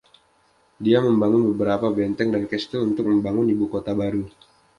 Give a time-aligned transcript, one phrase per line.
[0.85, 4.25] Dia membangun beberapa benteng dan kastel untuk membangun ibu kota baru.